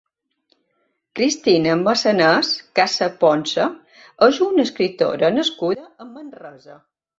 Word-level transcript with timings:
Cristina 1.19 1.75
Masanés 1.81 2.49
Casaponsa 2.81 3.69
és 4.31 4.41
una 4.49 4.67
escriptora 4.69 5.33
nascuda 5.39 5.89
a 6.05 6.11
Manresa. 6.19 6.83